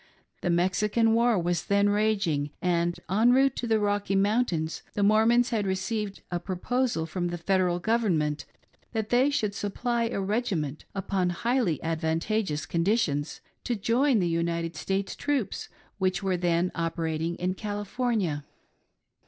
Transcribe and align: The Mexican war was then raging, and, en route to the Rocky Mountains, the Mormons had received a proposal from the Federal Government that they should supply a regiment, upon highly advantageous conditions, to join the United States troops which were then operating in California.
The 0.41 0.49
Mexican 0.49 1.13
war 1.13 1.37
was 1.37 1.65
then 1.65 1.87
raging, 1.89 2.49
and, 2.59 2.99
en 3.07 3.33
route 3.33 3.55
to 3.57 3.67
the 3.67 3.79
Rocky 3.79 4.15
Mountains, 4.15 4.81
the 4.95 5.03
Mormons 5.03 5.51
had 5.51 5.67
received 5.67 6.23
a 6.31 6.39
proposal 6.39 7.05
from 7.05 7.27
the 7.27 7.37
Federal 7.37 7.77
Government 7.77 8.45
that 8.93 9.09
they 9.09 9.29
should 9.29 9.53
supply 9.53 10.05
a 10.05 10.19
regiment, 10.19 10.85
upon 10.95 11.29
highly 11.29 11.77
advantageous 11.83 12.65
conditions, 12.65 13.41
to 13.63 13.75
join 13.75 14.17
the 14.17 14.27
United 14.27 14.75
States 14.75 15.15
troops 15.15 15.69
which 15.99 16.23
were 16.23 16.35
then 16.35 16.71
operating 16.73 17.35
in 17.35 17.53
California. 17.53 18.43